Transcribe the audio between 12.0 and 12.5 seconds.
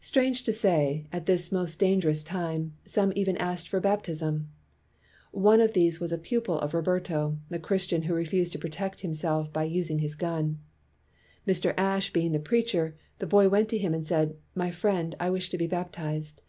being the